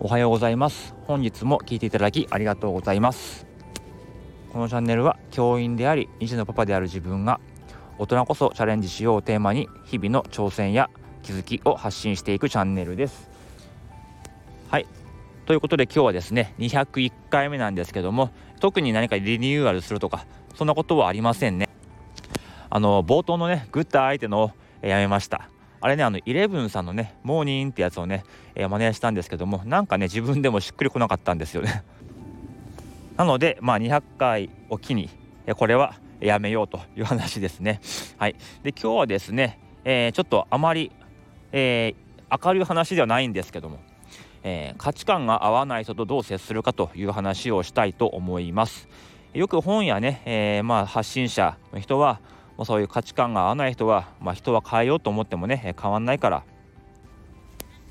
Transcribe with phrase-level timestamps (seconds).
[0.00, 0.94] おはようございます。
[1.08, 3.48] 本日も聞いていただきありがとうございます。
[4.52, 7.40] このチャンネルは教員であり2児のパパである自分が
[7.98, 10.88] 大人こそチャレンジしようをテーマに日々の挑戦や
[11.24, 13.28] 気づきを発信していくチャンネルです。
[14.68, 14.86] はい。
[15.46, 18.30] ということで今日はですね201回目なんですけども
[18.60, 21.68] 特に何かリニューアルするとかそんなことはありませんね。
[22.70, 25.50] あの冒頭のねグッド相手のやめました。
[25.80, 31.84] あれねあのイレブンさんのねモーニンってやつをね、えー、真似したんですけどもなんかね自分でもしっくりこなかったんですよね。
[33.16, 35.08] なのでまあ200回を機に
[35.56, 37.80] これはやめようという話ですね。
[38.16, 38.36] はい。
[38.62, 40.90] で今日はですね、えー、ちょっとあまり、
[41.52, 43.78] えー、明るい話ではないんですけども、
[44.42, 48.88] え価値観が合わない人とどう接するかという話をしたいと思います。
[49.32, 52.20] よく本やね、えまあ発信者の人は
[52.58, 56.42] まあ、そういう価値観が合わない人は、まあ、人は変えようと思ってもね変わんないから、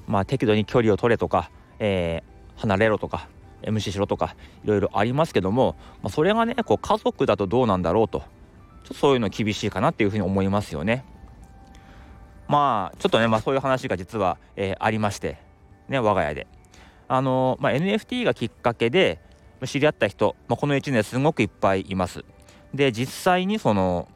[0.07, 3.29] まあ、適度に距離を取れとか、えー、離れろとか
[3.71, 11.03] 無視しろとかいろいろありますけども、まあ、それがねこう家族だとどうなんだろうとちょっとそういうの厳しいかなっていうふうに思いますよね。
[12.47, 15.37] まあちょっとね、まあ、そういう話が実は、えー、ありまして
[15.89, 16.47] ね我が家で。
[17.09, 19.21] あのまあ、NFT がきっかけで
[19.65, 22.25] 知り合った人、まあ、この1年すごくいっぱいいます。
[22.73, 24.09] で実際にその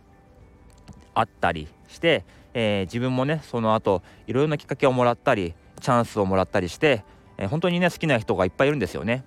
[1.14, 2.24] あったりして、
[2.54, 7.04] えー、自分もねその後いろいろなきっかけをもらったりチャンスをもらったりして、
[7.38, 9.24] えー、本当にね好きな人がいっぱいいるんですよね。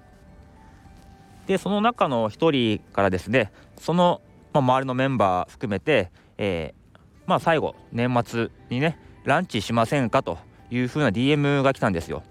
[1.47, 10.39] でその中の一人からですねその、まあ、周りのメンバー含めて、えー、まあ最後年末にねランチしませんかと
[10.71, 12.23] いうふうな DM が来たんですよ。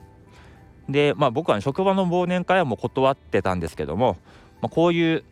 [0.89, 4.17] でまあ僕は、ね、職場の忘年会はもう断ってたんですけども、
[4.61, 5.23] まあ、こういう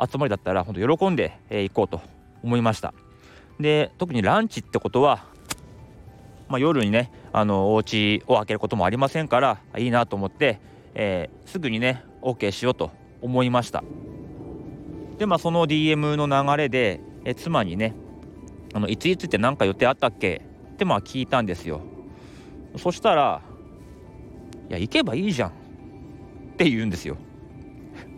[0.00, 2.00] 集まりだったら本当喜んで、え、行こうと
[2.42, 2.92] 思いました。
[3.60, 5.24] で特にランチってことは、
[6.48, 10.60] まあ、夜にねあのお家を開けることもありませんからいいなと思って、
[10.94, 13.84] えー、すぐにね OK しようと思いました。
[15.18, 17.94] でまあその DM の流れで、え妻にね
[18.74, 20.42] あのいついつって何か予定あったっけ？
[20.72, 21.80] ってまあ聞いたんですよ。
[22.76, 23.42] そしたら
[24.68, 25.52] 「いや行けばいいじゃん」っ
[26.56, 27.16] て言うんですよ。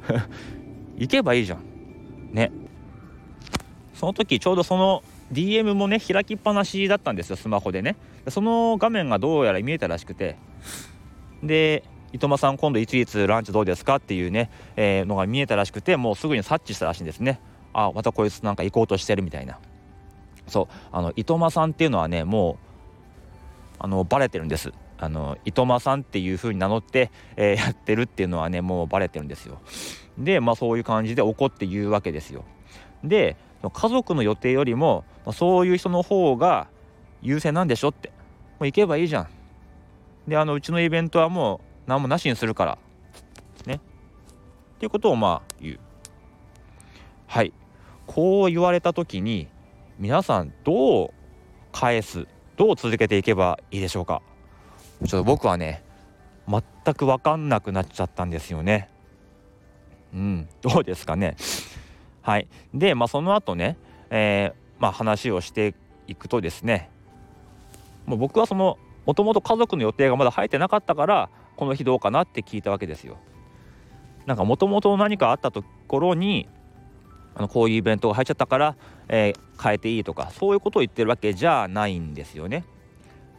[0.96, 1.58] 行けばいいじゃん。
[2.32, 2.50] ね。
[3.94, 5.02] その時ちょうどその
[5.34, 7.96] DM もね開きっぱなしだったんですよスマホでね。
[8.28, 10.36] その画面がどうやら見えたらしくて。
[11.42, 17.40] で伊藤間さん今度いついつランチどうですかっていうね、えー、のが見えたらしくてもうすぐに察知したらしいんですね。
[17.72, 19.58] あまたこいつなんか行こうとしてるみたいな。
[20.46, 20.74] そう。
[20.92, 22.56] あの伊藤間さんっていうのはねもう
[23.80, 24.72] あのバレてるんです。
[24.98, 29.60] あの伊藤さんっていう風に名乗って、えー、やってるっていうのはねもうバレてるんですよ。
[30.16, 32.44] でまあそういう感じで怒って言うわけですよ。
[33.02, 33.36] で
[33.70, 36.68] 家族の予定よりもそういう人の方が
[37.22, 38.10] 優先なんでしょって。
[38.58, 39.28] もう行けばいいじゃん。
[40.28, 42.78] であのうちのイベントはもう何もなしにするから。
[43.66, 43.74] ね。
[43.74, 43.78] っ
[44.78, 45.80] ていうことをまあ言う。
[47.26, 47.52] はい。
[48.06, 49.48] こう言われた時に
[49.98, 51.10] 皆さんどう
[51.72, 52.26] 返す
[52.56, 54.22] どう続けていけばいいでしょうか。
[55.06, 55.82] ちょっと僕はね
[56.46, 56.62] 全
[56.94, 58.88] く分かんなくなっちゃったんですよね。
[60.12, 60.48] うん。
[60.60, 61.36] どうですかね。
[62.24, 63.76] はい、で、まあ、その後ね、
[64.08, 65.74] えー、まあ、話をして
[66.06, 66.88] いくとですね
[68.06, 73.18] もう僕はそのもともと家族の予定がまだ入ってなかったからこの日どうかなって聞いたわけですよ。
[74.24, 76.48] なんかもともと何かあったところに
[77.34, 78.76] あのこういうイベントが入っちゃったから、
[79.08, 82.64] えー、変えていいとかそういうことを言ってるわけじゃないんですよね。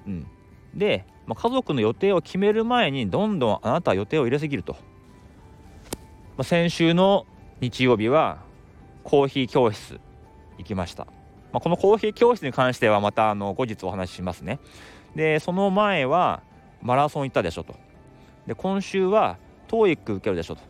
[0.06, 0.28] うん、
[0.76, 4.74] で、まあ、家族の予定を決める前にどんどんあなたは予定を入れすぎると。
[4.74, 7.26] まあ、先週の
[7.60, 8.45] 日曜日は
[9.06, 10.00] コーヒー教室
[10.58, 11.06] 行きました、
[11.54, 14.60] まあ、このコーヒー教室に関してはまたあの後日お話ししますね。
[15.16, 16.42] でその前は
[16.82, 17.76] マラソン行ったでしょと。
[18.48, 20.62] で今週は TOEIC 受けるでしょと。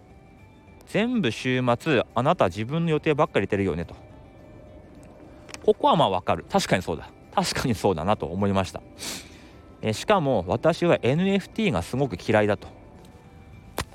[0.88, 3.96] 全部週末あなた自分の予定ばっかり入れてるよねと。
[5.66, 6.46] ここはまあ分かる。
[6.50, 7.10] 確かにそうだ。
[7.34, 8.82] 確かにそうだなと思いました。
[9.82, 12.68] えしかも私は NFT がすごく嫌いだと。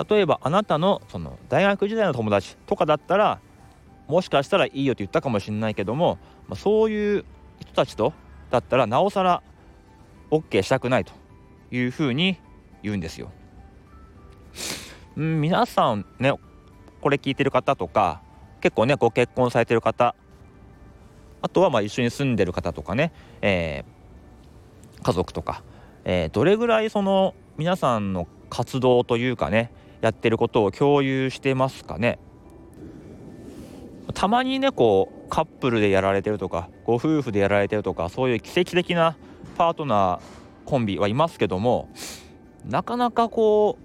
[0.09, 3.41] 例えばあなたのその大学時代の友達とかだったら
[4.11, 6.19] もしかしたらいいよって言ったかもしれないけども、
[6.49, 7.25] まあ、そういう
[7.61, 8.13] 人たちと
[8.51, 9.43] だったらなおさら
[10.33, 11.13] OK したくないと
[11.71, 12.37] いうふうに
[12.83, 13.31] 言うんですよ。
[15.21, 16.33] ん、皆さんね
[17.01, 18.21] これ聞いてる方とか
[18.61, 20.17] 結構ねご結婚されてる方
[21.41, 25.63] あとはまあ一緒に住んでる方とかね、えー、家族とか、
[26.05, 32.19] えー、どれぐらいその皆さんの活動というかねやってることを共有してますかね？
[34.13, 39.17] たまにねこうカップルでやられてるとかご夫婦でやられてるとかそういう奇跡的な
[39.57, 40.21] パートナー
[40.65, 41.89] コンビはいますけども
[42.65, 43.85] なかなかこう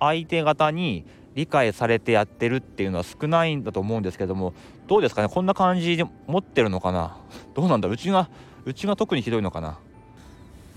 [0.00, 1.04] 相手方に
[1.34, 4.54] 理解されてやってるっていうのは少ないんだと思うんですけども
[4.86, 5.28] どうですかね？
[5.28, 7.16] こんな感じで持ってるのかな？
[7.54, 7.88] どうなんだ？
[7.88, 8.28] うちが
[8.64, 9.78] うちが特にひどいのかな、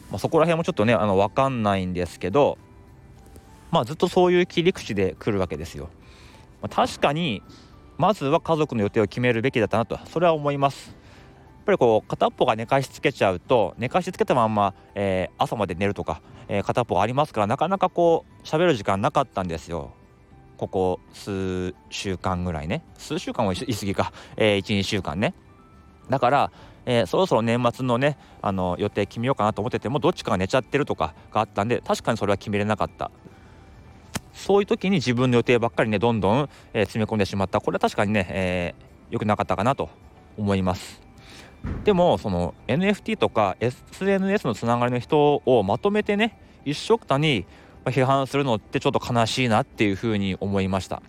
[0.09, 2.57] まあ、そこら辺もちょっとねあの分かんないんですけど
[3.69, 5.89] まあずっとそういう切り口で来るわけですよ。
[6.61, 7.41] まあ、確かに
[7.97, 10.89] まずは家族の予定を決めるべきだったなとそれは思います。
[10.89, 19.91] やっぱりこう片っぽが寝かしつけちゃうと寝かしつけたまんま、えー、朝まで寝るとか、えー、片っぽありますからなかなかこう喋る時間なかったんですよ。
[20.57, 25.33] ここ数週間ぐらいね数週間は言い過ぎか、えー、12週間ね
[26.09, 26.51] だから、
[26.85, 33.11] えー、そろそろ年末のねあの予定決めようかなと思っててもどっちかが寝ちゃってるとかがあったんで確かにそれは決めれなかった
[34.37, 37.59] そういう時に自分の予定ばっかりねどんどん、えー、詰め込んでしまった。
[37.59, 39.89] これは確かにね、えー、良くなかったかなと
[40.37, 41.01] 思います。
[41.83, 47.45] でもその NFT とか SNS のつながりの人をまとめてね一緒くたに
[47.85, 51.01] 批判するのってちょっと悲しいなっていうふうに思いました、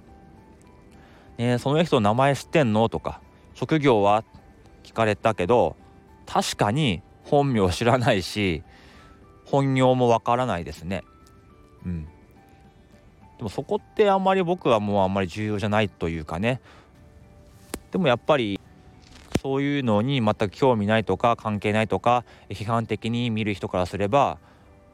[1.37, 3.21] ね、その人名前知ってんのとか
[3.55, 4.25] 職業は
[4.85, 5.77] 聞かれたけど
[6.27, 8.63] 確かに本名知らないし
[9.45, 11.05] 本業もわからないですね。
[11.85, 12.09] うん。
[13.38, 16.61] でもそこってあんまり僕はもうあんまり重要じゃないというかね。
[17.93, 18.61] でもやっぱり
[19.40, 24.38] そういうのに全く興味ないとか関係ないとか批判的に見る人からすれば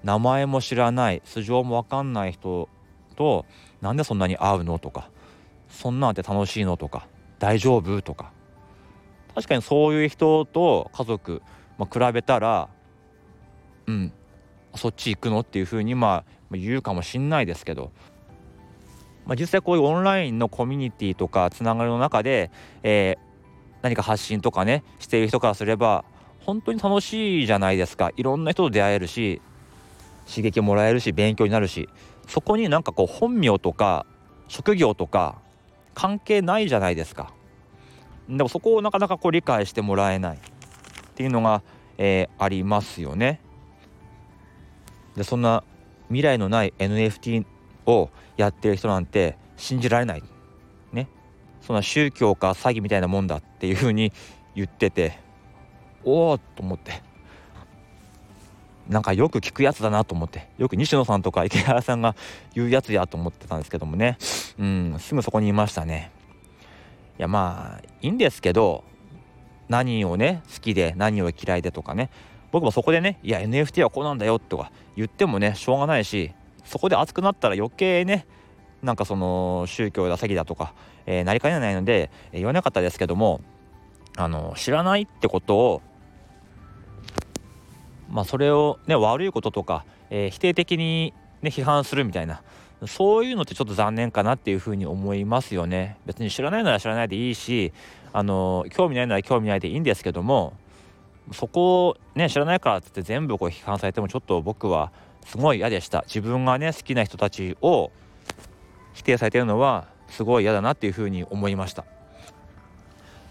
[0.05, 2.69] 名前も知らない素性も分かんない人
[3.17, 3.46] と
[3.81, 5.08] なんでそんなに会うのとか
[5.70, 7.08] そんなんって楽しいのとか
[7.38, 8.32] 大丈夫とか。
[9.35, 11.43] 確かにそういう人と家族、
[11.76, 12.69] まあ、比べたら
[13.87, 14.12] うん
[14.76, 17.90] そっち行くのっていうふうにまあ言うかもしんないですけど。
[19.26, 22.50] まあ、実際こういうオンラインのコミュニティとかつながりの中で、
[22.82, 26.05] えー、何か発信とかねしている人からすれば
[26.41, 28.11] 本当に楽しいじゃないですか。
[28.17, 29.41] いろんな人と出会えるし
[30.29, 31.88] 刺激もらえるし勉強になるし。
[32.26, 34.06] そこになんかこう本名とか
[34.49, 35.38] 職業とか
[35.94, 37.32] 関係ないじゃないですか。
[38.29, 40.37] でもそこをなかなかこう理解してもらえない。
[40.37, 40.41] っ
[41.15, 41.62] ていうのが、
[41.99, 43.41] えー、ありますよね。
[45.17, 45.62] でそんな
[46.09, 47.44] 未来のない NFT
[47.87, 50.23] をやってる人なんて信じられない。
[50.93, 51.09] ね。
[51.61, 54.13] そんな宗教か詐欺みたいなもんだっていうふうに
[54.55, 55.19] 言ってて
[56.05, 57.03] おおと思って。
[58.89, 60.49] なんかよく聞くやつだなと思って。
[60.59, 62.15] よく西野さんとか池原さんが
[62.55, 64.19] 言うやつやと思ってたんですけどもね。
[64.59, 66.11] うんすぐそこにいましたね。
[67.19, 68.85] いやまあいいんですけど
[69.69, 72.11] 何をね好きで何を嫌いでとかね。
[72.53, 76.33] 僕もそこでねいや NFT はこうなんだよとか言ってもねしょうがないし
[76.64, 78.26] そこで熱くなったら余計ね
[78.82, 80.75] なんかその宗教だ詐欺だとか、
[81.06, 83.40] えー、なりかねないので、えー、言わなかったですけども
[84.16, 85.82] あの知らないってことを
[88.11, 92.43] まあそれをね悪いこととか、えー、否定的にね批判するみたいな
[92.87, 95.96] そういうのってちょっと残念かなっていうふうに思いますよね。
[96.05, 97.72] 別に知らないなら知らないでいいし
[98.12, 100.52] あの興味ないなら興味ないでいいんですけども
[101.32, 104.93] そこをね知らないからって全部こう批判されてもちょっと僕は
[105.25, 106.03] すごい嫌でした。
[106.06, 107.91] 自分がね好きな人たちを
[108.93, 111.85] 否定されてるのはすごい嫌だなっていうふうに思いました。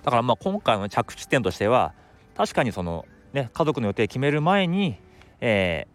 [0.04, 1.94] だからまあ今回の着地点としては
[2.36, 4.97] 確かにそのね家族の予定決める前に、
[5.40, 5.88] え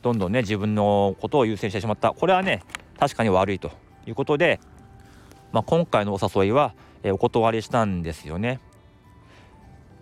[0.00, 2.12] ー、どんどんね自分のことを優先してしまった。
[2.12, 2.62] これはね
[2.98, 3.70] 確かに悪いと
[4.06, 4.60] いうことで、
[5.52, 8.60] まあ、今回のお誘いは、えー、お断りしたんですよね。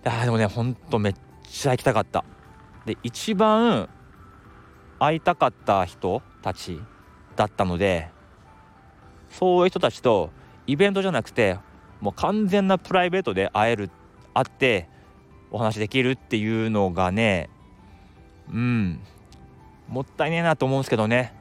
[0.07, 2.25] いやでもねほんとめっちゃ行きたかった。
[2.87, 3.90] で一番
[5.00, 6.80] 会いたかった人たち
[7.35, 8.11] だったので
[9.30, 10.30] そういう人たちと
[10.66, 11.59] イベントじゃなくて
[12.00, 13.90] もう完全なプライベートで会える
[14.35, 14.88] 会って
[15.50, 17.50] お話できるっていうのがね
[18.52, 19.00] うん
[19.88, 21.35] もったいねえなと思うんですけどね。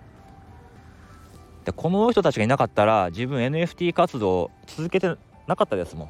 [1.65, 6.09] でこの人たちがいなかったら自分 NFT 活動続けてなかったですもん。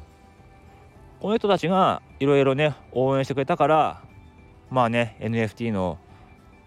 [1.20, 4.02] この人たちがいろいろね応援してくれたから
[4.70, 5.98] まあね NFT の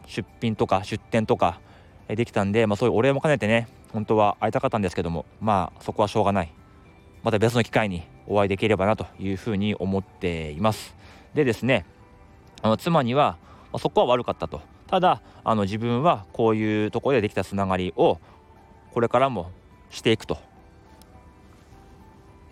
[0.07, 1.59] 出品とか出店とか
[2.07, 6.51] できたんで、まあ、そういうお礼も兼ねてね本当は会いたかったんですけどもまあそこはしょうがない。
[7.23, 10.95] また別の機会にお会いできればなというふうに思っています。
[11.33, 11.85] でですね
[12.61, 13.37] あの妻には、
[13.73, 14.61] あ、そこは悪かったと。
[14.87, 18.19] ただあの自分はこういうところでできたつながりを
[18.93, 19.51] これからも
[19.89, 20.37] していくと。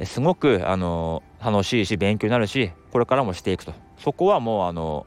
[0.03, 3.73] すごくあの楽しいし勉強になるしこれからもしていくと。
[3.97, 5.05] そこはもうあの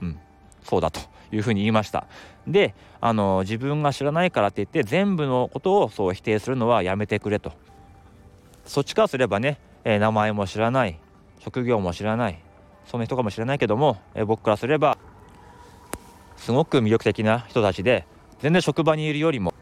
[0.00, 0.18] うん
[0.62, 1.00] そうだと。
[1.32, 2.06] いうふうに言いました。
[2.46, 7.52] であの自分が知らないからって言って全部のことをそう否定するのはやめてくれと。
[8.64, 10.98] そっちからすればね、えー、名前も知らない
[11.40, 12.38] 職業も知らない
[12.86, 14.98] その人かもしれないけども、えー、僕からすれば
[16.36, 18.06] すごく魅力的な人たちで
[18.40, 19.54] 全然職場にいるよりも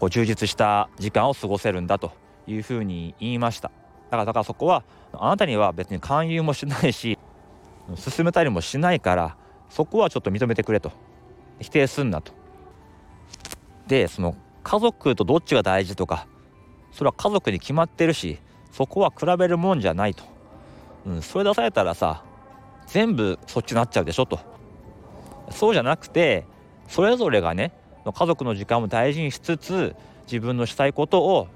[0.00, 2.12] こう充実した時間を過ごせるんだと
[2.46, 3.68] いうふうに言いました。
[3.68, 3.72] だ
[4.10, 7.18] からだからそこはあなたには別に勧誘もしないし
[7.96, 9.36] 進めたりもしないから
[9.72, 10.92] そこはちょっと認めてくれと。
[11.60, 12.32] 否定すんなと。
[13.86, 16.26] でその家族とどっちが大事とか
[16.92, 18.38] それは家族に決まってるし
[18.70, 20.24] そこは比べるもんじゃないと、
[21.06, 22.22] うん、それ出されたらさ
[22.86, 24.38] 全部そっちになっちゃうでしょと。
[25.50, 26.46] そうじゃなくて
[26.88, 27.72] それぞれがね
[28.12, 31.48] 家族の時間を大事にしつつ自分のしたいことを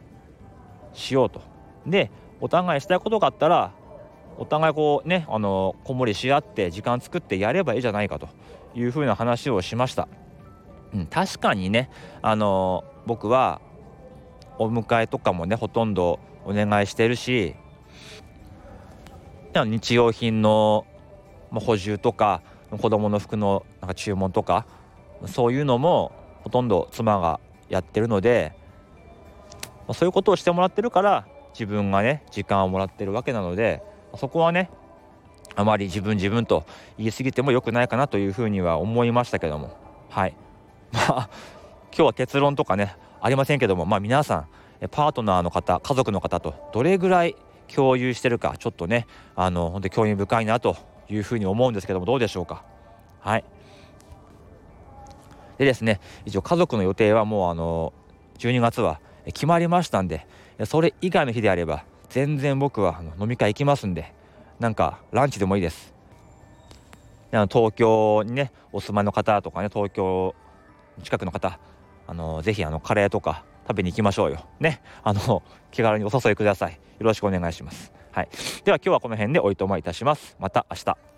[0.94, 1.42] しようと。
[1.86, 3.72] でお互いしたいことがあったら
[4.38, 8.28] お互いこうねあの子守りし合って時間作ってやればいいじゃないかと
[8.74, 10.08] いうふうな話をしました、
[10.94, 11.90] うん、確かにね
[12.22, 13.60] あの僕は
[14.58, 17.54] お迎えとかもねほとんどお願いしてるし
[19.54, 20.86] 日用品の
[21.50, 24.66] 補充とか子供の服のなんか注文とか
[25.26, 26.12] そういうのも
[26.42, 28.52] ほとんど妻がやってるので
[29.94, 33.82] そういうことをしてもらってるから自分がね時間をもらってるわけなので
[34.16, 34.70] そこはね
[35.54, 36.64] あまり自分自分と
[36.98, 39.76] 言い過ぎても良くないかなというふうには思いましたけども。
[40.10, 40.34] はい。
[40.92, 41.30] まあ
[41.90, 43.86] 今日は結論とかねありませんけども。
[43.86, 47.36] まあ皆さんパートナーの方家族の方とどれぐらい
[47.74, 50.76] 共有してるかちょっとねあの本当に興味深いなと
[51.08, 52.62] いうふうに思うんですけどもどうでしょうか。
[53.20, 53.44] はい。
[55.58, 57.92] でですね一応家族の予定はもうあの
[58.38, 60.26] 12月は決まりましたんで
[60.64, 61.84] それ以外の日であれば
[62.16, 64.10] 全然僕は飲み会行きますんで
[64.58, 65.92] なんかランチでもいいです。
[67.30, 70.34] あの東京にねお住まいの方とかね東京
[71.02, 71.60] 近くの方
[72.06, 74.46] あのぜひあのカレーとか食べに行きましょうよ。
[74.60, 74.80] ね。
[75.04, 76.72] あの 気軽にお誘いください。
[76.72, 77.92] よろしくお願いします。
[78.12, 78.28] はい。
[78.64, 80.36] では今日はこの辺でおいとまいたします。
[80.40, 81.15] また明日。